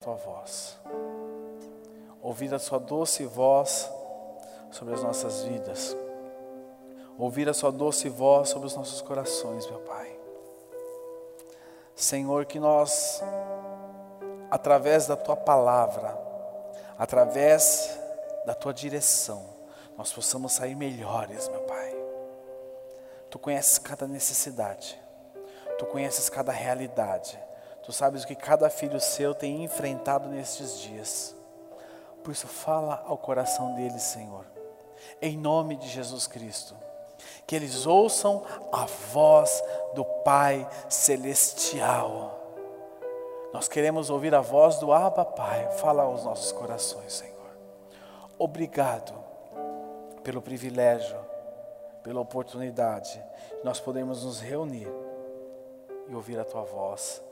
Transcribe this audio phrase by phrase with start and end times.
[0.00, 0.78] Tua voz.
[2.22, 3.90] Ouvir a sua doce voz
[4.70, 5.96] sobre as nossas vidas.
[7.18, 10.16] Ouvir a sua doce voz sobre os nossos corações, meu Pai.
[11.96, 13.20] Senhor, que nós,
[14.48, 16.16] através da tua palavra,
[16.96, 17.98] através
[18.46, 19.44] da tua direção,
[19.96, 21.96] nós possamos sair melhores, meu Pai.
[23.28, 24.96] Tu conheces cada necessidade,
[25.76, 27.36] tu conheces cada realidade.
[27.88, 31.34] Tu sabes o que cada filho seu tem enfrentado nestes dias.
[32.22, 34.44] Por isso, fala ao coração deles, Senhor,
[35.22, 36.76] em nome de Jesus Cristo.
[37.46, 42.38] Que eles ouçam a voz do Pai Celestial.
[43.54, 45.70] Nós queremos ouvir a voz do Abba Pai.
[45.78, 47.56] Fala aos nossos corações, Senhor.
[48.38, 49.14] Obrigado
[50.22, 51.16] pelo privilégio,
[52.02, 53.18] pela oportunidade.
[53.64, 54.92] Nós podemos nos reunir
[56.06, 57.26] e ouvir a Tua voz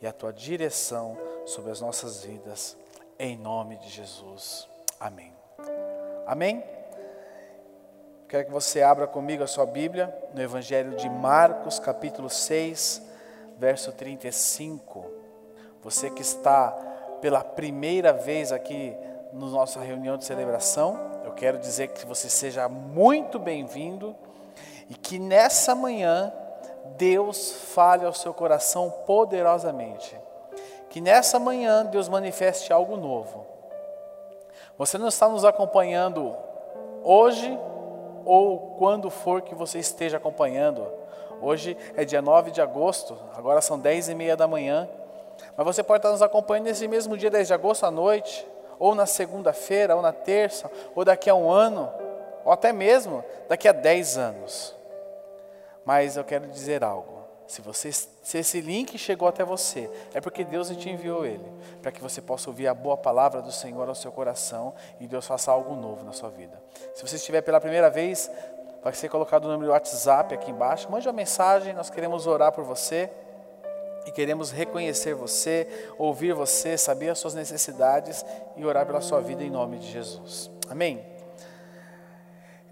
[0.00, 2.76] e a tua direção sobre as nossas vidas,
[3.18, 4.68] em nome de Jesus.
[4.98, 5.32] Amém.
[6.26, 6.64] Amém?
[8.28, 13.02] Quero que você abra comigo a sua Bíblia no Evangelho de Marcos, capítulo 6,
[13.58, 15.04] verso 35.
[15.82, 16.70] Você que está
[17.20, 18.96] pela primeira vez aqui
[19.32, 24.16] na nossa reunião de celebração, eu quero dizer que você seja muito bem-vindo
[24.88, 26.32] e que nessa manhã
[26.96, 30.18] Deus fale ao seu coração poderosamente.
[30.88, 33.46] Que nessa manhã Deus manifeste algo novo.
[34.76, 36.34] Você não está nos acompanhando
[37.02, 37.58] hoje
[38.24, 40.86] ou quando for que você esteja acompanhando.
[41.40, 44.88] Hoje é dia 9 de agosto, agora são 10 e meia da manhã.
[45.56, 48.46] Mas você pode estar nos acompanhando nesse mesmo dia 10 de agosto à noite,
[48.78, 51.90] ou na segunda-feira, ou na terça, ou daqui a um ano,
[52.44, 54.81] ou até mesmo daqui a 10 anos.
[55.84, 57.22] Mas eu quero dizer algo.
[57.46, 61.44] Se, você, se esse link chegou até você, é porque Deus te enviou ele,
[61.82, 65.26] para que você possa ouvir a boa palavra do Senhor ao seu coração e Deus
[65.26, 66.58] faça algo novo na sua vida.
[66.94, 68.30] Se você estiver pela primeira vez,
[68.82, 70.90] vai ser colocado o número do WhatsApp aqui embaixo.
[70.90, 73.10] Mande uma mensagem, nós queremos orar por você
[74.06, 75.68] e queremos reconhecer você,
[75.98, 78.24] ouvir você, saber as suas necessidades
[78.56, 80.50] e orar pela sua vida em nome de Jesus.
[80.68, 81.04] Amém?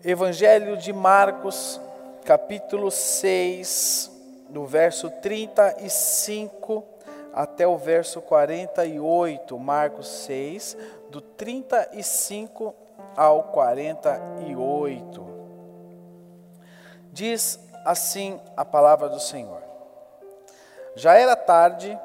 [0.02, 1.80] Evangelho de Marcos,
[2.24, 4.10] capítulo 6,
[4.48, 6.84] do verso 35
[7.32, 10.76] até o verso 48, Marcos 6,
[11.10, 12.74] do 35
[13.16, 15.26] ao 48.
[17.12, 19.62] Diz assim a palavra do Senhor:
[20.94, 21.98] Já era tarde,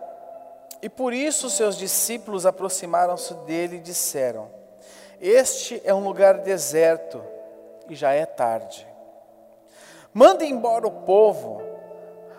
[0.81, 4.49] e por isso seus discípulos aproximaram-se dele e disseram:
[5.19, 7.23] Este é um lugar deserto,
[7.89, 8.94] e já é tarde.
[10.17, 11.61] Mande embora o povo,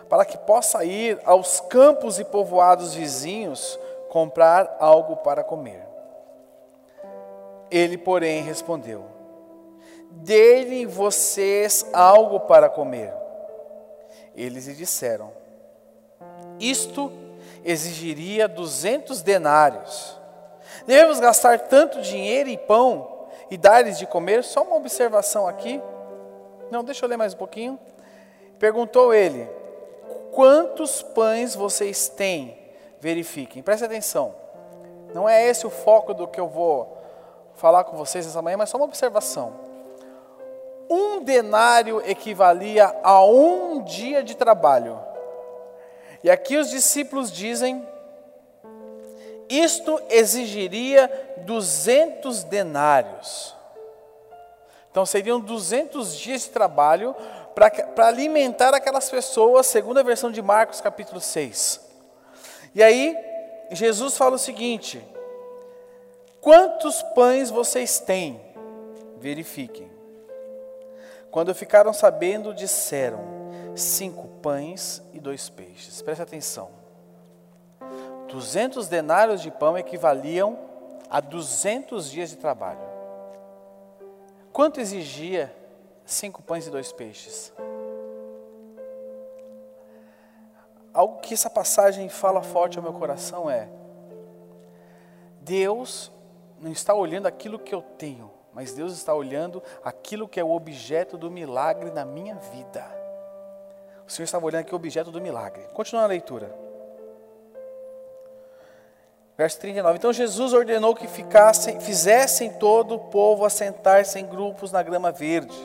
[0.09, 3.79] para que possa ir aos campos e povoados vizinhos
[4.09, 5.85] comprar algo para comer.
[7.69, 9.05] Ele, porém, respondeu:
[10.09, 13.13] Dê-lhe vocês algo para comer.
[14.35, 15.31] Eles lhe disseram:
[16.59, 17.11] Isto
[17.63, 20.19] exigiria duzentos denários.
[20.87, 24.43] Devemos gastar tanto dinheiro e pão e dar-lhes de comer?
[24.43, 25.79] Só uma observação aqui.
[26.69, 27.79] Não, deixa eu ler mais um pouquinho.
[28.59, 29.47] Perguntou ele:
[30.31, 32.57] Quantos pães vocês têm?
[32.99, 34.35] Verifiquem, preste atenção.
[35.13, 36.97] Não é esse o foco do que eu vou
[37.55, 39.53] falar com vocês essa manhã, mas só uma observação.
[40.89, 44.99] Um denário equivalia a um dia de trabalho.
[46.23, 47.85] E aqui os discípulos dizem:
[49.49, 51.09] isto exigiria
[51.45, 53.56] 200 denários.
[54.97, 57.15] Então seriam 200 dias de trabalho
[57.53, 61.79] para alimentar aquelas pessoas, segundo a versão de Marcos, capítulo 6.
[62.73, 63.15] E aí,
[63.69, 65.07] Jesus fala o seguinte:
[66.41, 68.41] Quantos pães vocês têm?
[69.19, 69.87] Verifiquem.
[71.29, 73.19] Quando ficaram sabendo, disseram:
[73.75, 76.01] Cinco pães e dois peixes.
[76.01, 76.71] Preste atenção.
[78.29, 80.57] 200 denários de pão equivaliam
[81.07, 82.96] a 200 dias de trabalho.
[84.57, 85.55] Quanto exigia
[86.03, 87.53] cinco pães e dois peixes?
[90.91, 93.69] Algo que essa passagem fala forte ao meu coração é:
[95.41, 96.11] Deus
[96.59, 100.49] não está olhando aquilo que eu tenho, mas Deus está olhando aquilo que é o
[100.49, 102.83] objeto do milagre na minha vida.
[104.07, 105.67] O Senhor estava olhando aqui o objeto do milagre.
[105.71, 106.66] Continua a leitura.
[109.37, 109.97] Verso 39.
[109.97, 115.55] Então Jesus ordenou que ficassem, fizessem todo o povo assentar-se em grupos na grama verde.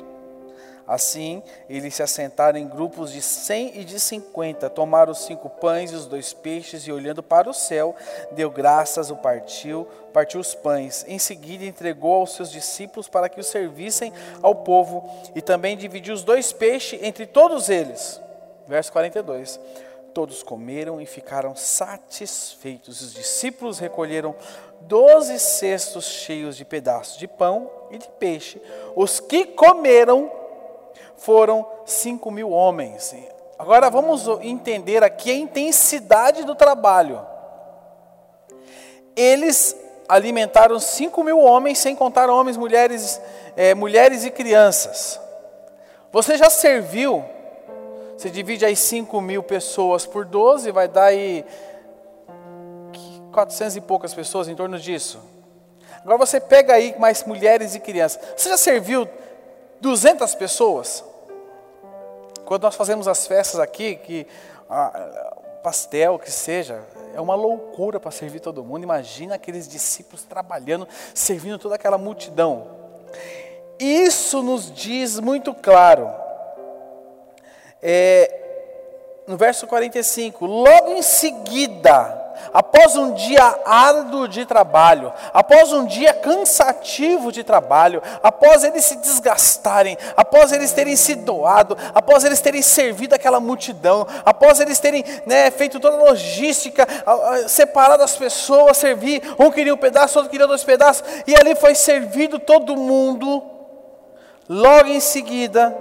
[0.87, 5.93] Assim, eles se assentaram em grupos de cem e de cinquenta, tomaram os cinco pães
[5.93, 7.95] e os dois peixes, e olhando para o céu,
[8.33, 11.05] deu graças, o partiu, partiu os pães.
[11.09, 16.13] Em seguida, entregou aos seus discípulos para que os servissem ao povo, e também dividiu
[16.13, 18.21] os dois peixes entre todos eles.
[18.67, 19.59] Verso 42.
[20.15, 23.01] Todos comeram e ficaram satisfeitos.
[23.01, 24.35] Os discípulos recolheram
[24.83, 28.61] doze cestos cheios de pedaços de pão e de peixe.
[28.95, 30.31] Os que comeram
[31.17, 33.15] foram cinco mil homens.
[33.59, 37.25] Agora vamos entender aqui a intensidade do trabalho.
[39.17, 39.75] Eles
[40.09, 43.19] alimentaram cinco mil homens, sem contar homens, mulheres,
[43.57, 45.19] é, mulheres e crianças.
[46.11, 47.25] Você já serviu?
[48.23, 51.45] Você divide aí cinco mil pessoas por 12, vai dar aí
[53.33, 55.19] 400 e poucas pessoas em torno disso.
[56.05, 58.23] Agora você pega aí mais mulheres e crianças.
[58.37, 59.09] Você já serviu
[59.81, 61.05] 200 pessoas?
[62.45, 64.25] Quando nós fazemos as festas aqui, que
[64.71, 66.81] ah, pastel, que seja,
[67.13, 68.85] é uma loucura para servir todo mundo.
[68.85, 72.69] Imagina aqueles discípulos trabalhando, servindo toda aquela multidão.
[73.81, 76.23] Isso nos diz muito claro.
[77.83, 78.43] É,
[79.27, 86.13] no verso 45, logo em seguida, após um dia árduo de trabalho, após um dia
[86.13, 92.63] cansativo de trabalho, após eles se desgastarem, após eles terem se doado, após eles terem
[92.63, 96.87] servido aquela multidão, após eles terem né, feito toda a logística,
[97.49, 101.75] separado as pessoas, servir, um queria um pedaço, outro queria dois pedaços, e ali foi
[101.75, 103.51] servido todo mundo.
[104.49, 105.75] Logo em seguida,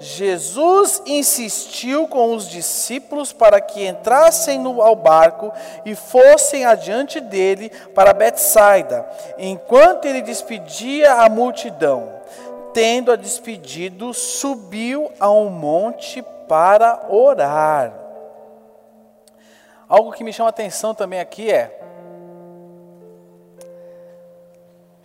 [0.00, 5.52] Jesus insistiu com os discípulos para que entrassem no, ao barco
[5.84, 9.06] e fossem adiante dele para Betsaida,
[9.36, 12.18] enquanto ele despedia a multidão.
[12.72, 17.92] Tendo a despedido, subiu a um monte para orar.
[19.86, 21.79] Algo que me chama a atenção também aqui é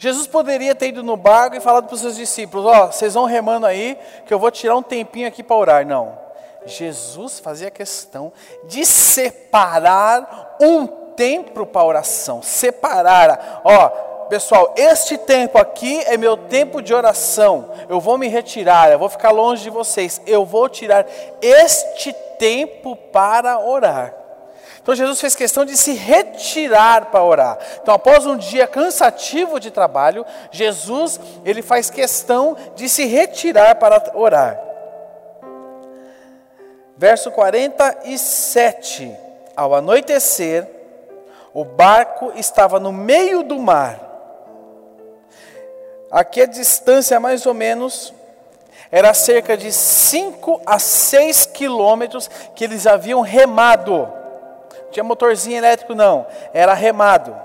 [0.05, 3.15] Jesus poderia ter ido no barco e falado para os seus discípulos: Ó, oh, vocês
[3.15, 5.83] vão remando aí, que eu vou tirar um tempinho aqui para orar.
[5.87, 6.15] Não.
[6.63, 8.31] Jesus fazia questão
[8.65, 12.43] de separar um tempo para oração.
[12.43, 13.61] Separar.
[13.63, 13.89] Ó,
[14.29, 17.71] pessoal, este tempo aqui é meu tempo de oração.
[17.89, 20.21] Eu vou me retirar, eu vou ficar longe de vocês.
[20.27, 21.07] Eu vou tirar
[21.41, 24.24] este tempo para orar.
[24.85, 27.57] Então Jesus fez questão de se retirar para orar.
[27.81, 34.11] Então, após um dia cansativo de trabalho, Jesus ele faz questão de se retirar para
[34.13, 34.61] orar.
[36.95, 39.11] Verso 47.
[39.55, 40.69] Ao anoitecer,
[41.51, 43.99] o barco estava no meio do mar.
[46.11, 48.13] Aqui a distância mais ou menos
[48.91, 54.23] era cerca de 5 a 6 quilômetros que eles haviam remado
[54.95, 56.25] tinha motorzinho elétrico, não.
[56.53, 57.35] Era remado.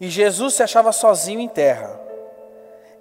[0.00, 2.00] E Jesus se achava sozinho em terra.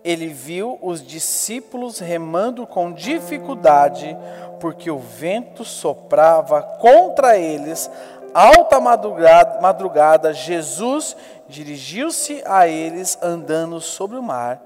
[0.04, 4.18] Ele viu os discípulos remando com dificuldade,
[4.60, 7.90] porque o vento soprava contra eles.
[8.34, 11.16] Alta madrugada, madrugada Jesus
[11.48, 14.60] dirigiu-se a eles andando sobre o mar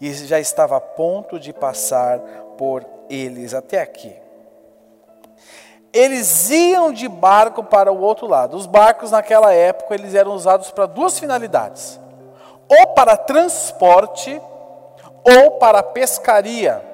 [0.00, 2.18] e já estava a ponto de passar
[2.58, 4.29] por eles até aqui
[5.92, 8.56] eles iam de barco para o outro lado.
[8.56, 11.98] Os barcos naquela época eles eram usados para duas finalidades:
[12.68, 14.40] ou para transporte
[15.24, 16.89] ou para pescaria.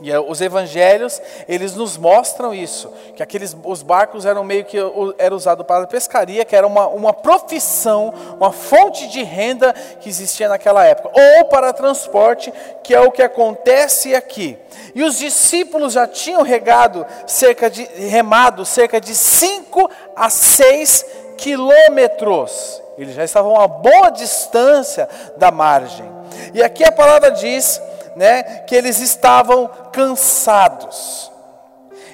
[0.00, 4.76] E é, os evangelhos, eles nos mostram isso, que aqueles os barcos eram meio que
[5.18, 10.48] era usado para pescaria, que era uma, uma profissão, uma fonte de renda que existia
[10.48, 14.58] naquela época, ou para transporte, que é o que acontece aqui.
[14.96, 22.82] E os discípulos já tinham regado cerca de remado cerca de 5 a 6 quilômetros.
[22.98, 26.08] Eles já estavam a boa distância da margem.
[26.52, 27.80] E aqui a palavra diz
[28.16, 31.30] né, que eles estavam cansados.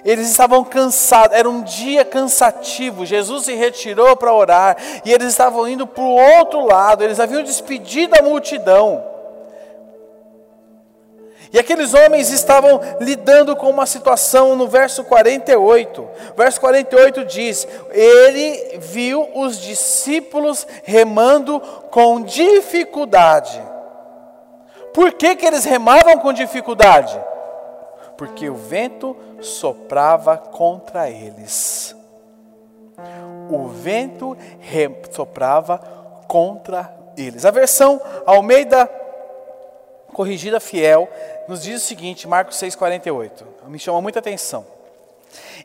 [0.04, 3.04] Eles estavam cansados, era um dia cansativo.
[3.04, 7.42] Jesus se retirou para orar e eles estavam indo para o outro lado, eles haviam
[7.42, 9.10] despedido a multidão.
[11.52, 16.08] E aqueles homens estavam lidando com uma situação no verso 48.
[16.36, 21.58] Verso 48 diz: Ele viu os discípulos remando
[21.90, 23.60] com dificuldade.
[24.92, 27.18] Por que, que eles remavam com dificuldade?
[28.16, 31.94] Porque o vento soprava contra eles.
[33.50, 34.36] O vento
[35.10, 35.78] soprava
[36.28, 37.44] contra eles.
[37.44, 38.88] A versão Almeida
[40.12, 41.08] corrigida fiel
[41.48, 43.44] nos diz o seguinte, Marcos 6,48.
[43.68, 44.66] Me chama muita atenção.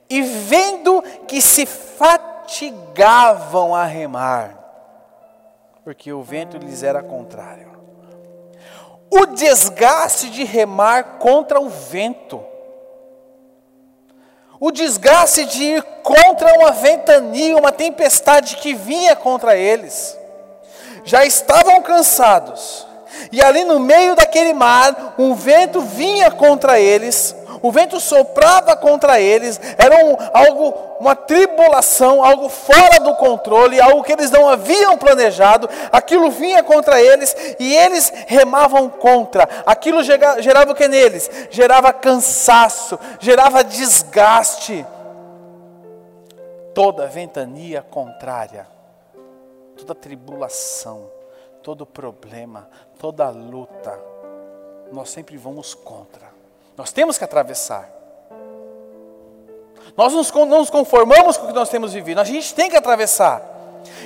[0.09, 2.15] E vendo que se fatigavam
[3.75, 4.57] a remar,
[5.83, 7.74] porque o vento lhes era contrário.
[9.17, 12.43] O desgaste de remar contra o vento.
[14.59, 20.17] O desgaste de ir contra uma ventania, uma tempestade que vinha contra eles.
[21.03, 22.85] Já estavam cansados
[23.31, 29.19] e ali no meio daquele mar, um vento vinha contra eles, o vento soprava contra
[29.19, 34.95] eles, era um, algo, uma tribulação, algo fora do controle, algo que eles não haviam
[34.99, 41.27] planejado, aquilo vinha contra eles e eles remavam contra, aquilo gerava o que neles?
[41.49, 44.85] Gerava cansaço, gerava desgaste.
[46.75, 48.67] Toda ventania contrária,
[49.75, 51.09] toda tribulação,
[51.63, 52.69] todo problema,
[52.99, 53.99] toda luta,
[54.91, 56.34] nós sempre vamos contra.
[56.77, 57.89] Nós temos que atravessar.
[59.95, 63.41] Nós não nos conformamos com o que nós temos vivido, a gente tem que atravessar.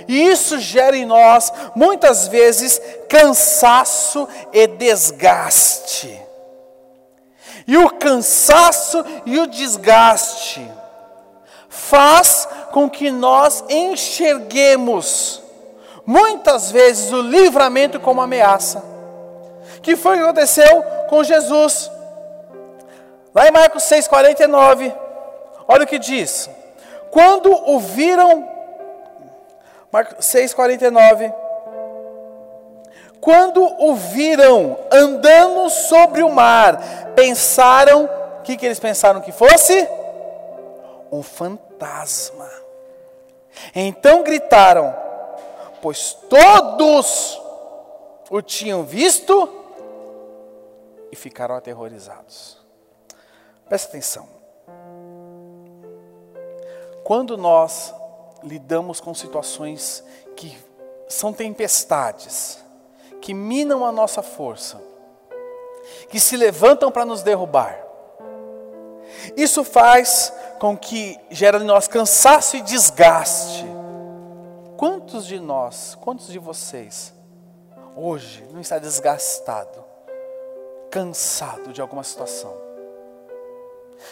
[0.07, 6.19] E isso gera em nós, muitas vezes, cansaço e desgaste.
[7.67, 10.67] E o cansaço e o desgaste
[11.67, 15.41] faz com que nós enxerguemos
[16.05, 18.83] muitas vezes o livramento como ameaça.
[19.81, 21.91] Que foi o que aconteceu com Jesus.
[23.33, 24.95] Lá em Marcos 6,49,
[25.67, 26.49] olha o que diz.
[27.11, 28.47] Quando o viram,
[29.91, 31.33] Marcos 6,49,
[33.21, 38.05] quando o viram andando sobre o mar, pensaram,
[38.39, 39.87] o que, que eles pensaram que fosse?
[41.11, 42.49] Um fantasma.
[43.75, 44.95] Então gritaram,
[45.81, 47.39] pois todos
[48.29, 49.49] o tinham visto
[51.11, 52.57] e ficaram aterrorizados.
[53.69, 54.27] Presta atenção.
[57.03, 57.93] Quando nós
[58.43, 60.03] lidamos com situações
[60.35, 60.57] que
[61.07, 62.63] são tempestades,
[63.21, 64.81] que minam a nossa força,
[66.09, 67.79] que se levantam para nos derrubar,
[69.37, 73.65] isso faz com que gere em nós cansaço e desgaste
[74.79, 77.13] Quantos de nós, quantos de vocês,
[77.97, 79.83] hoje não está desgastado,
[80.89, 82.68] cansado de alguma situação?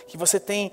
[0.08, 0.72] Que você tem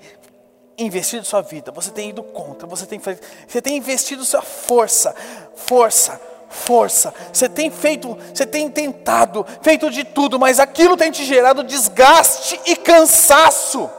[0.77, 5.15] investido sua vida, você tem ido contra, você tem, você tem investido sua força,
[5.55, 6.19] força,
[6.49, 7.13] força.
[7.31, 12.59] Você tem feito, você tem tentado, feito de tudo, mas aquilo tem te gerado desgaste
[12.65, 13.89] e cansaço.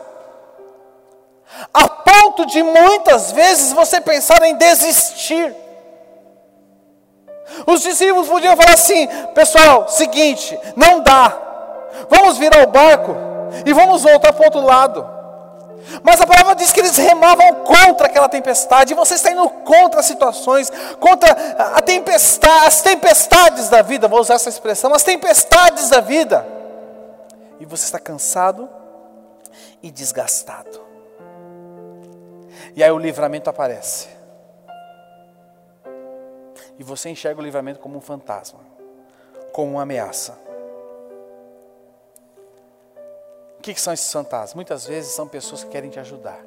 [1.73, 5.55] A ponto de muitas vezes você pensar em desistir.
[7.67, 11.35] Os discípulos podiam falar assim: pessoal, seguinte, não dá,
[12.11, 15.17] vamos virar o barco e vamos voltar para o outro lado.
[16.03, 20.01] Mas a palavra diz que eles remavam contra aquela tempestade, e você está indo contra
[20.01, 21.31] as situações, contra
[21.77, 26.47] a tempestade, as tempestades da vida, vou usar essa expressão, as tempestades da vida.
[27.61, 28.69] E você está cansado
[29.83, 30.85] e desgastado.
[32.75, 34.09] E aí o livramento aparece.
[36.79, 38.61] E você enxerga o livramento como um fantasma,
[39.53, 40.46] como uma ameaça.
[43.67, 44.55] O que, são esses fantasmas?
[44.55, 46.39] Muitas vezes são pessoas que querem te ajudar.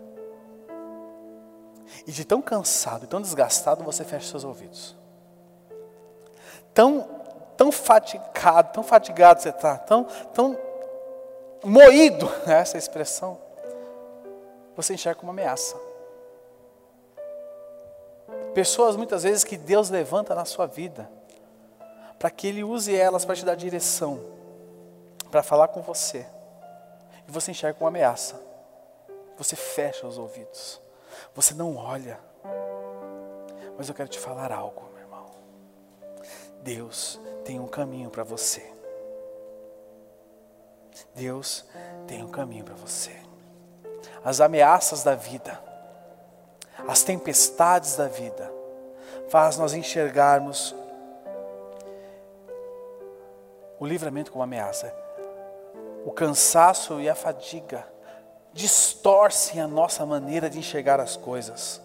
[2.07, 4.95] E de tão cansado, tão desgastado, você fecha seus ouvidos.
[6.73, 7.01] Tão,
[7.57, 10.57] tão fatigado, tão fatigado você está, tão, tão
[11.61, 13.37] moído, né, essa expressão,
[14.73, 15.75] você enxerga uma ameaça.
[18.53, 21.11] Pessoas muitas vezes que Deus levanta na sua vida,
[22.17, 24.21] para que Ele use elas para te dar direção,
[25.29, 26.25] para falar com você,
[27.29, 28.41] e você enxerga uma ameaça,
[29.37, 30.81] você fecha os ouvidos,
[31.35, 32.19] você não olha,
[33.77, 35.29] mas eu quero te falar algo, meu irmão.
[36.63, 38.73] Deus tem um caminho para você.
[41.13, 41.67] Deus
[42.07, 43.15] tem um caminho para você.
[44.25, 45.63] As ameaças da vida,
[46.87, 48.51] as tempestades da vida,
[49.29, 50.75] faz nós enxergarmos
[53.79, 55.08] o livramento como ameaça.
[56.05, 57.85] O cansaço e a fadiga
[58.53, 61.81] distorcem a nossa maneira de enxergar as coisas.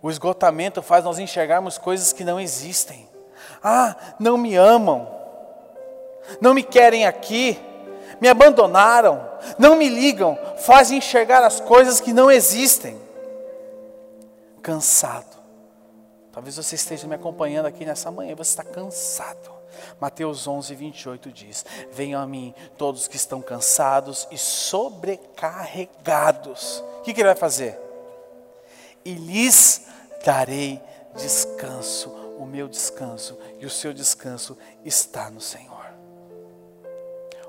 [0.00, 3.08] O esgotamento faz nós enxergarmos coisas que não existem.
[3.62, 5.08] Ah, não me amam,
[6.40, 7.60] não me querem aqui,
[8.20, 9.28] me abandonaram,
[9.58, 13.00] não me ligam, fazem enxergar as coisas que não existem.
[14.62, 15.41] Cansado.
[16.32, 19.52] Talvez você esteja me acompanhando aqui nessa manhã, você está cansado.
[20.00, 26.82] Mateus 11, 28 diz: Venham a mim todos que estão cansados e sobrecarregados.
[26.98, 27.78] O que, que ele vai fazer?
[29.04, 29.84] E lhes
[30.24, 30.80] darei
[31.14, 32.08] descanso.
[32.38, 35.92] O meu descanso e o seu descanso está no Senhor.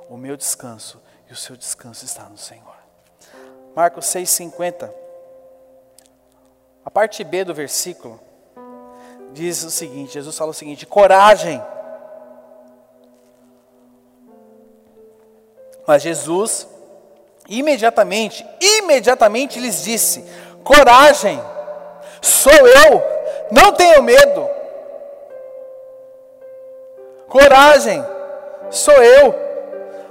[0.10, 2.76] O meu descanso e o seu descanso está no Senhor.
[3.76, 4.94] Marcos 6,50.
[6.86, 8.20] A parte B do versículo
[9.34, 11.62] diz o seguinte: Jesus fala o seguinte: coragem.
[15.86, 16.68] Mas Jesus
[17.48, 20.24] imediatamente, imediatamente lhes disse:
[20.64, 21.40] coragem,
[22.22, 23.04] sou eu,
[23.52, 24.50] não tenho medo.
[27.28, 28.04] Coragem,
[28.70, 29.36] sou eu,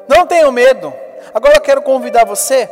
[0.08, 0.92] não tenho medo.
[1.32, 2.68] Agora eu quero convidar você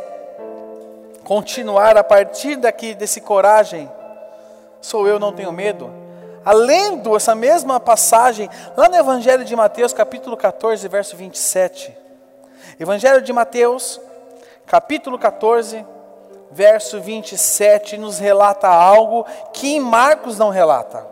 [1.23, 3.89] continuar a partir daqui desse coragem.
[4.81, 6.00] Sou eu, não tenho medo.
[6.43, 11.95] Além essa mesma passagem lá no Evangelho de Mateus, capítulo 14, verso 27.
[12.79, 14.01] Evangelho de Mateus,
[14.65, 15.85] capítulo 14,
[16.51, 21.05] verso 27, nos relata algo que em Marcos não relata.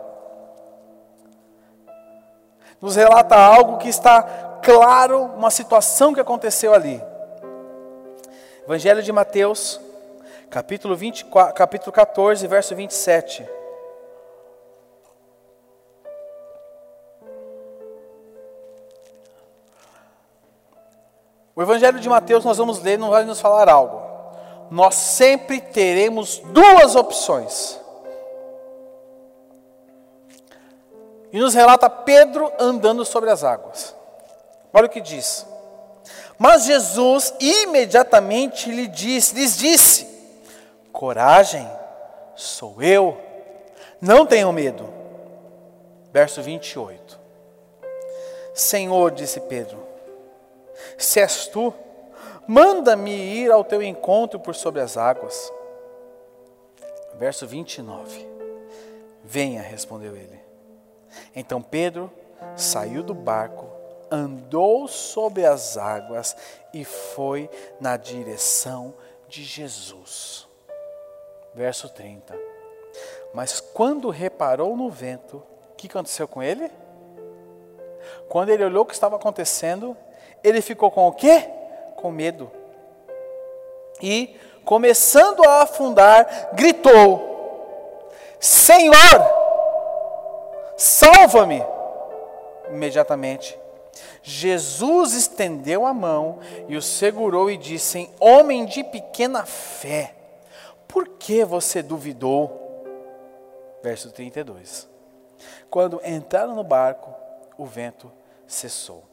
[2.80, 4.22] Nos relata algo que está
[4.62, 7.00] claro, uma situação que aconteceu ali.
[8.64, 9.80] Evangelho de Mateus,
[10.50, 13.59] capítulo, 24, capítulo 14, verso 27.
[21.60, 24.00] O Evangelho de Mateus nós vamos ler, não vai nos falar algo.
[24.70, 27.78] Nós sempre teremos duas opções.
[31.30, 33.94] E nos relata Pedro andando sobre as águas.
[34.72, 35.46] Olha o que diz.
[36.38, 40.08] Mas Jesus imediatamente lhe disse, lhes disse:
[40.90, 41.70] Coragem,
[42.34, 43.20] sou eu,
[44.00, 44.88] não tenham medo.
[46.10, 47.20] Verso 28.
[48.54, 49.89] Senhor, disse Pedro,
[50.98, 51.72] se és tu,
[52.46, 55.52] manda-me ir ao teu encontro por sobre as águas.
[57.14, 58.28] Verso 29.
[59.24, 60.40] Venha, respondeu ele.
[61.34, 62.10] Então Pedro
[62.56, 63.68] saiu do barco,
[64.10, 66.36] andou sobre as águas
[66.72, 67.48] e foi
[67.80, 68.94] na direção
[69.28, 70.48] de Jesus.
[71.54, 72.36] Verso 30.
[73.32, 76.70] Mas quando reparou no vento, o que aconteceu com ele?
[78.28, 79.96] Quando ele olhou o que estava acontecendo,
[80.42, 81.48] ele ficou com o quê?
[81.96, 82.50] Com medo.
[84.00, 88.94] E, começando a afundar, gritou: Senhor,
[90.76, 91.62] salva-me!
[92.70, 93.58] Imediatamente,
[94.22, 100.14] Jesus estendeu a mão e o segurou e disse: Homem de pequena fé,
[100.88, 102.58] por que você duvidou?
[103.82, 104.88] Verso 32.
[105.70, 107.14] Quando entraram no barco,
[107.56, 108.10] o vento
[108.46, 109.09] cessou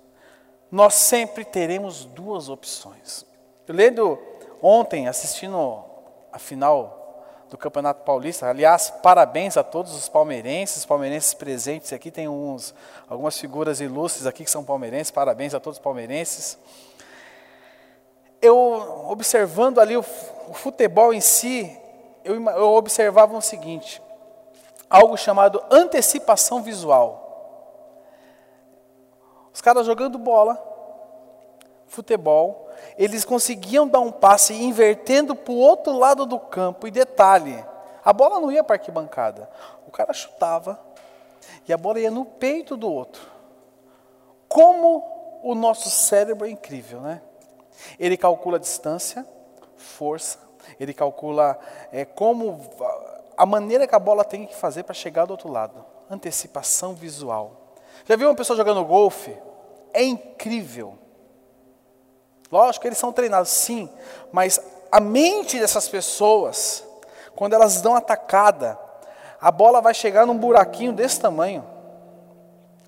[0.72, 3.26] nós sempre teremos duas opções.
[3.68, 4.20] Eu lendo
[4.62, 5.84] ontem, assistindo
[6.32, 6.98] a final
[7.50, 12.76] do Campeonato Paulista, aliás, parabéns a todos os palmeirenses, palmeirenses presentes aqui, tem uns,
[13.08, 16.58] algumas figuras ilustres aqui que são palmeirenses, parabéns a todos os palmeirenses.
[18.42, 20.02] Eu, observando ali o,
[20.50, 21.76] o futebol em si,
[22.24, 24.02] eu, eu observava o seguinte,
[24.90, 27.27] algo chamado antecipação visual.
[29.58, 30.56] Os caras jogando bola,
[31.88, 36.86] futebol, eles conseguiam dar um passe invertendo para o outro lado do campo.
[36.86, 37.65] E detalhe,
[38.06, 39.50] a bola não ia para arquibancada.
[39.88, 40.80] O cara chutava
[41.67, 43.32] e a bola ia no peito do outro.
[44.48, 47.20] Como o nosso cérebro é incrível, né?
[47.98, 49.28] Ele calcula a distância,
[49.76, 50.38] força,
[50.80, 51.58] ele calcula
[51.91, 52.62] é, como
[53.36, 55.84] a maneira que a bola tem que fazer para chegar do outro lado.
[56.12, 57.54] Antecipação visual.
[58.06, 59.47] Já viu uma pessoa jogando golfe?
[59.93, 60.97] É incrível.
[62.52, 63.89] Lógico eles são treinados, sim,
[64.32, 64.60] mas
[64.91, 66.84] a mente dessas pessoas,
[67.36, 68.80] quando elas dão atacada,
[69.39, 71.65] a bola vai chegar num buraquinho desse tamanho.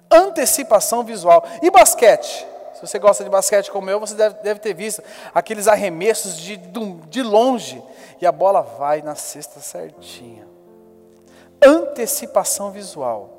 [0.10, 1.44] Antecipação visual.
[1.62, 2.48] E basquete?
[2.74, 5.04] Se você gosta de basquete como eu, você deve, deve ter visto
[5.36, 7.84] aqueles arremessos de, de longe
[8.22, 10.48] e a bola vai na cesta certinha.
[11.62, 13.30] Antecipação visual.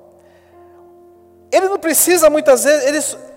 [1.51, 3.30] Ele não precisa muitas vezes, ele,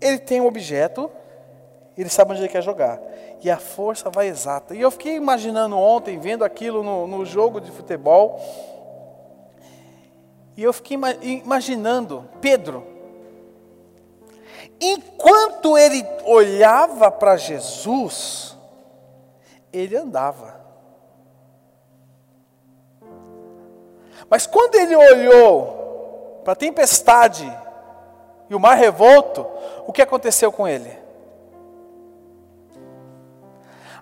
[0.00, 1.10] ele tem um objeto,
[1.96, 3.00] ele sabe onde ele quer jogar.
[3.42, 4.74] E a força vai exata.
[4.74, 8.40] E eu fiquei imaginando ontem, vendo aquilo no, no jogo de futebol.
[10.56, 12.86] E eu fiquei imaginando Pedro.
[14.80, 18.56] Enquanto ele olhava para Jesus,
[19.72, 20.58] ele andava.
[24.28, 27.50] Mas quando ele olhou para a tempestade
[28.50, 29.46] e o mar revolto,
[29.86, 30.92] o que aconteceu com ele?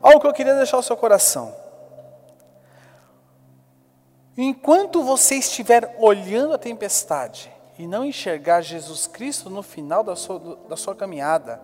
[0.00, 1.54] Algo que eu queria deixar o seu coração.
[4.34, 10.38] Enquanto você estiver olhando a tempestade e não enxergar Jesus Cristo no final da sua,
[10.66, 11.60] da sua caminhada,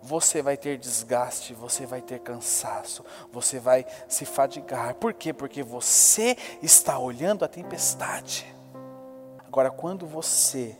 [0.00, 4.94] você vai ter desgaste, você vai ter cansaço, você vai se fadigar.
[4.96, 5.32] Por quê?
[5.32, 8.46] Porque você está olhando a tempestade.
[9.48, 10.76] Agora, quando você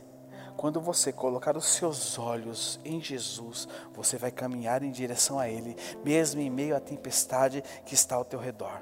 [0.65, 5.77] quando você colocar os seus olhos em Jesus, você vai caminhar em direção a Ele,
[6.03, 8.81] mesmo em meio à tempestade que está ao teu redor.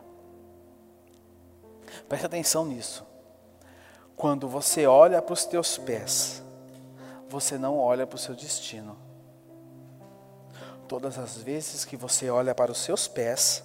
[2.08, 3.06] Preste atenção nisso.
[4.16, 6.42] Quando você olha para os teus pés,
[7.28, 8.98] você não olha para o seu destino.
[10.88, 13.62] Todas as vezes que você olha para os seus pés,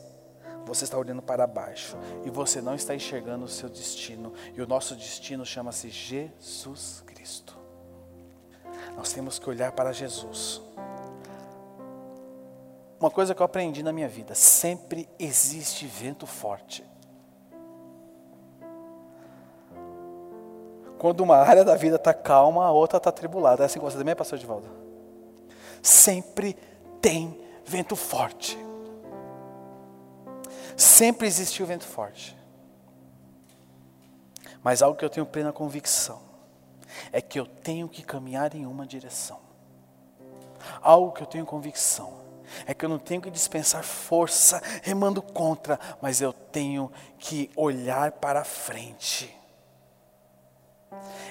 [0.66, 4.32] você está olhando para baixo e você não está enxergando o seu destino.
[4.56, 7.57] E o nosso destino chama-se Jesus Cristo.
[8.96, 10.60] Nós temos que olhar para Jesus.
[12.98, 16.84] Uma coisa que eu aprendi na minha vida: sempre existe vento forte.
[20.98, 23.62] Quando uma área da vida está calma, a outra está tribulada.
[23.62, 24.68] É assim que você também, pastor Divaldo?
[25.80, 26.54] Sempre
[27.00, 28.58] tem vento forte.
[30.76, 32.36] Sempre existiu vento forte.
[34.60, 36.27] Mas algo que eu tenho plena convicção
[37.12, 39.38] é que eu tenho que caminhar em uma direção.
[40.82, 42.18] Algo que eu tenho convicção
[42.66, 48.12] é que eu não tenho que dispensar força remando contra, mas eu tenho que olhar
[48.12, 49.34] para frente.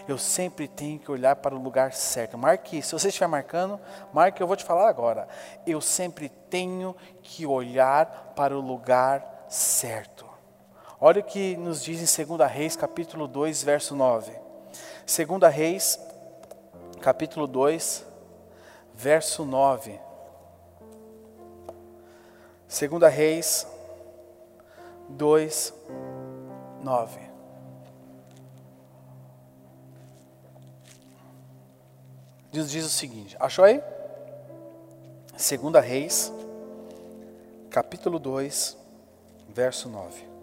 [0.08, 2.38] Eu sempre tenho que olhar para o lugar certo.
[2.38, 3.80] Marque, se você estiver marcando,
[4.14, 5.28] marque, eu vou te falar agora.
[5.66, 10.26] Eu sempre tenho que olhar para o lugar certo.
[11.00, 14.47] Olha o que nos diz em 2 Reis, capítulo 2, verso 9.
[15.08, 15.98] 2 Reis,
[17.00, 18.06] capítulo 2,
[18.94, 19.98] verso 9.
[22.68, 23.66] 2 Reis
[25.08, 25.74] 2,
[26.84, 27.20] 9.
[32.52, 33.82] Deus diz o seguinte, achou aí?
[35.38, 36.34] Segunda Reis,
[37.70, 38.78] capítulo 2,
[39.48, 40.37] verso 9.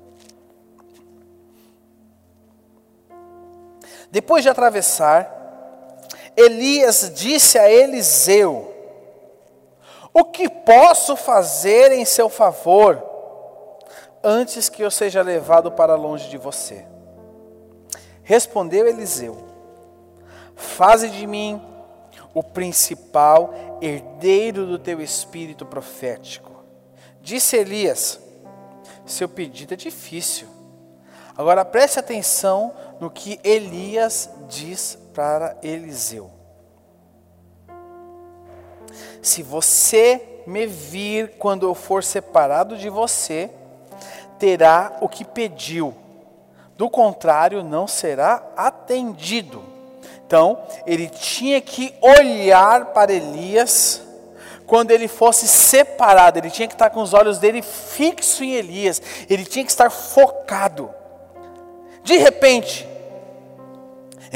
[4.11, 5.31] Depois de atravessar,
[6.37, 8.73] Elias disse a Eliseu:
[10.13, 13.03] O que posso fazer em seu favor
[14.23, 16.85] antes que eu seja levado para longe de você?
[18.23, 19.45] Respondeu Eliseu:
[20.57, 21.61] Faze de mim
[22.33, 26.53] o principal herdeiro do teu espírito profético.
[27.21, 28.19] Disse Elias:
[29.07, 30.49] Seu pedido é difícil.
[31.37, 32.73] Agora preste atenção
[33.05, 36.31] no que Elias diz para Eliseu.
[39.21, 43.51] Se você me vir quando eu for separado de você,
[44.39, 45.95] terá o que pediu.
[46.79, 49.63] Do contrário, não será atendido.
[50.27, 54.01] Então, ele tinha que olhar para Elias
[54.67, 59.03] quando ele fosse separado, ele tinha que estar com os olhos dele fixos em Elias,
[59.29, 60.91] ele tinha que estar focado.
[62.03, 62.94] De repente,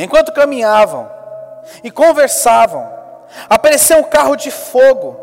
[0.03, 1.11] enquanto caminhavam
[1.83, 2.89] e conversavam,
[3.49, 5.17] apareceu um carro de fogo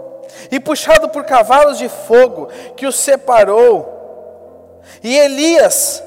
[0.52, 4.82] e puxado por cavalos de fogo que os separou.
[5.04, 6.04] E Elias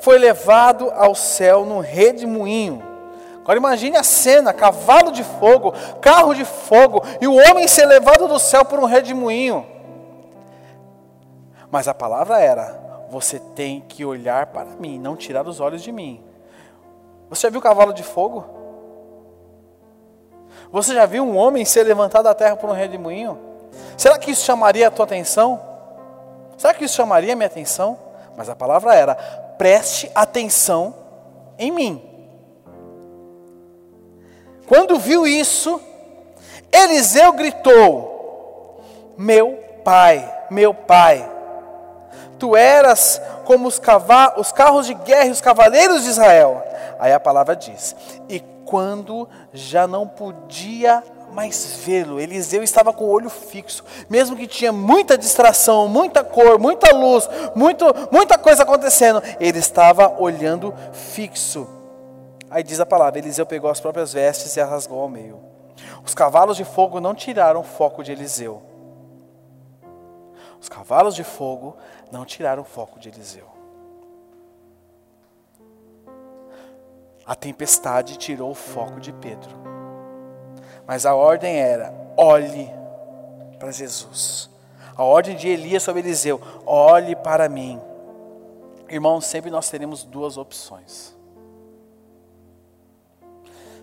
[0.00, 2.92] foi levado ao céu num redemoinho
[3.42, 8.28] Agora imagine a cena: cavalo de fogo, carro de fogo, e o homem ser levado
[8.28, 9.66] do céu por um redemoinho.
[11.70, 15.90] Mas a palavra era: você tem que olhar para mim, não tirar os olhos de
[15.90, 16.22] mim.
[17.32, 18.44] Você já viu cavalo de fogo?
[20.70, 23.38] Você já viu um homem ser levantado da terra por um redemoinho?
[23.96, 25.58] Será que isso chamaria a tua atenção?
[26.58, 27.98] Será que isso chamaria a minha atenção?
[28.36, 29.14] Mas a palavra era:
[29.56, 30.94] preste atenção
[31.58, 32.02] em mim.
[34.66, 35.80] Quando viu isso,
[36.70, 38.84] Eliseu gritou:
[39.16, 41.26] Meu pai, meu pai,
[42.38, 43.80] tu eras como os,
[44.36, 46.71] os carros de guerra e os cavaleiros de Israel.
[47.02, 47.96] Aí a palavra diz:
[48.28, 52.20] E quando já não podia mais vê-lo.
[52.20, 57.28] Eliseu estava com o olho fixo, mesmo que tinha muita distração, muita cor, muita luz,
[57.56, 61.66] muito, muita coisa acontecendo, ele estava olhando fixo.
[62.48, 65.40] Aí diz a palavra: Eliseu pegou as próprias vestes e as rasgou ao meio.
[66.04, 68.62] Os cavalos de fogo não tiraram o foco de Eliseu.
[70.60, 71.76] Os cavalos de fogo
[72.12, 73.51] não tiraram o foco de Eliseu.
[77.24, 79.50] A tempestade tirou o foco de Pedro.
[80.86, 82.68] Mas a ordem era: olhe
[83.58, 84.50] para Jesus.
[84.96, 87.80] A ordem de Elias sobre Eliseu: olhe para mim.
[88.88, 91.16] Irmãos, sempre nós teremos duas opções.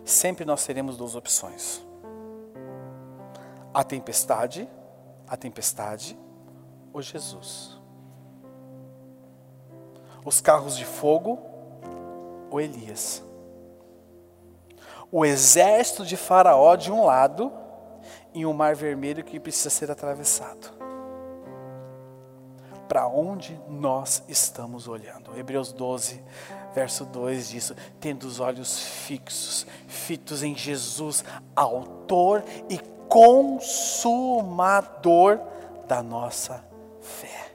[0.04, 1.84] Sempre nós teremos duas opções.
[3.74, 4.68] A tempestade,
[5.28, 6.18] a tempestade
[6.92, 7.78] ou Jesus.
[10.26, 11.40] Os carros de fogo
[12.52, 13.24] ou Elias
[15.12, 17.52] o exército de Faraó de um lado
[18.34, 20.78] e um mar vermelho que precisa ser atravessado.
[22.88, 25.38] Para onde nós estamos olhando?
[25.38, 26.24] Hebreus 12,
[26.74, 31.24] verso 2 diz: tendo os olhos fixos, fitos em Jesus,
[31.56, 34.60] autor e consumador
[35.88, 36.64] da nossa
[37.00, 37.52] fé.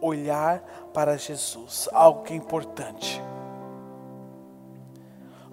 [0.00, 0.60] Olhar
[0.94, 3.20] para Jesus, algo que é importante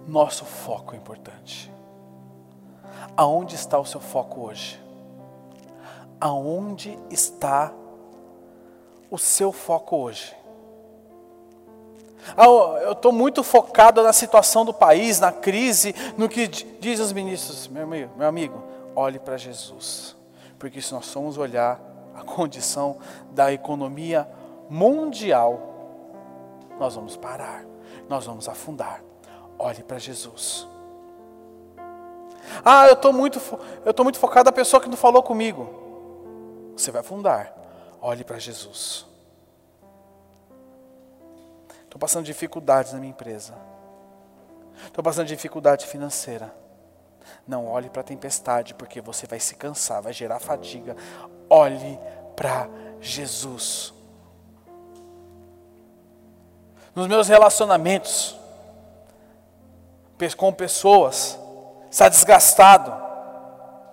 [0.06, 1.72] nosso foco é importante.
[3.16, 4.80] Aonde está o seu foco hoje?
[6.20, 7.72] Aonde está
[9.10, 10.34] o seu foco hoje?
[12.36, 17.12] Ah, eu estou muito focado na situação do país, na crise, no que diz os
[17.12, 17.68] ministros.
[17.68, 18.62] Meu amigo, meu amigo
[18.94, 20.16] olhe para Jesus.
[20.58, 21.80] Porque se nós somos olhar
[22.14, 22.96] a condição
[23.30, 24.28] da economia
[24.68, 25.74] mundial,
[26.80, 27.64] nós vamos parar,
[28.08, 29.02] nós vamos afundar.
[29.58, 30.66] Olhe para Jesus.
[32.64, 33.40] Ah, eu estou muito,
[33.84, 36.72] eu tô muito focado na pessoa que não falou comigo.
[36.76, 37.54] Você vai afundar.
[38.00, 39.06] Olhe para Jesus.
[41.84, 43.54] Estou passando dificuldades na minha empresa.
[44.84, 46.54] Estou passando dificuldade financeira.
[47.46, 50.96] Não olhe para a tempestade, porque você vai se cansar, vai gerar fadiga.
[51.48, 51.98] Olhe
[52.34, 52.68] para
[53.00, 53.94] Jesus.
[56.94, 58.35] Nos meus relacionamentos,
[60.34, 61.38] com pessoas,
[61.90, 62.92] está desgastado,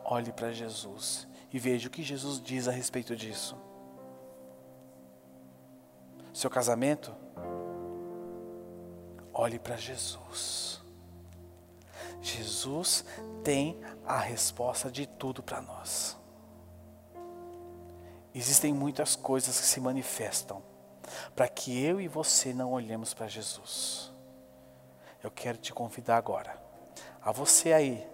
[0.05, 3.57] olhe para Jesus e veja o que Jesus diz a respeito disso.
[6.33, 7.13] Seu casamento,
[9.33, 10.81] olhe para Jesus.
[12.21, 13.03] Jesus
[13.43, 16.17] tem a resposta de tudo para nós.
[18.33, 20.63] Existem muitas coisas que se manifestam
[21.35, 24.12] para que eu e você não olhemos para Jesus
[25.23, 26.61] eu quero te convidar agora,
[27.21, 28.05] a você aí,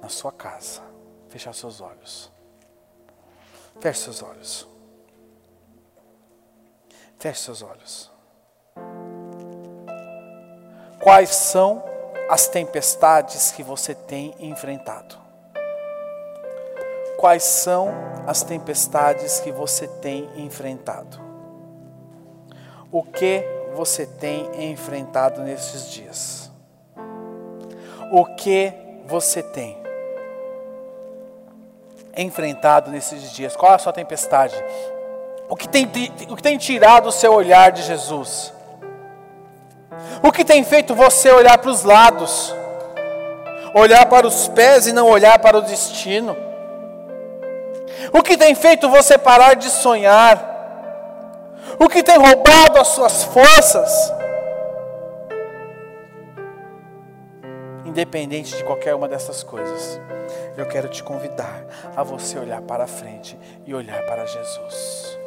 [0.00, 0.80] na sua casa,
[1.28, 2.32] fechar seus olhos.
[3.80, 4.66] Feche seus olhos.
[7.18, 8.10] Feche seus olhos.
[10.98, 11.84] Quais são
[12.30, 15.16] as tempestades que você tem enfrentado?
[17.18, 17.90] Quais são
[18.26, 21.20] as tempestades que você tem enfrentado?
[22.90, 26.50] O que você tem enfrentado nesses dias?
[28.10, 28.72] O que
[29.04, 29.76] você tem
[32.16, 33.54] enfrentado nesses dias?
[33.54, 34.54] Qual é a sua tempestade?
[35.48, 35.86] O que tem,
[36.30, 38.52] o que tem tirado o seu olhar de Jesus?
[40.22, 42.54] O que tem feito você olhar para os lados?
[43.74, 46.34] Olhar para os pés e não olhar para o destino?
[48.10, 50.55] O que tem feito você parar de sonhar?
[51.78, 54.12] O que tem roubado as suas forças.
[57.84, 60.00] Independente de qualquer uma dessas coisas,
[60.56, 65.18] eu quero te convidar a você olhar para frente e olhar para Jesus.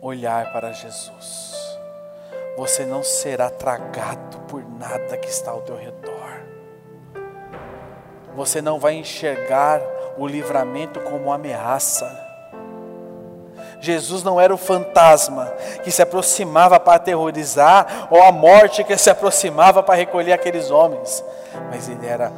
[0.00, 1.78] Olhar para Jesus.
[2.56, 6.16] Você não será tragado por nada que está ao teu redor.
[8.34, 9.80] Você não vai enxergar
[10.16, 12.25] o livramento como ameaça
[13.80, 15.46] Jesus não era o fantasma
[15.84, 21.24] que se aproximava para aterrorizar, ou a morte que se aproximava para recolher aqueles homens,
[21.70, 22.32] mas ele era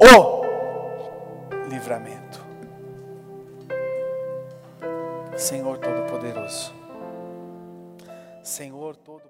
[0.00, 0.40] o
[1.68, 2.44] livramento.
[5.36, 6.74] Senhor Todo-Poderoso.
[8.42, 9.29] Senhor Todo-Poderoso.